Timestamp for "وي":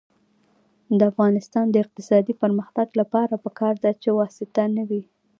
4.89-5.03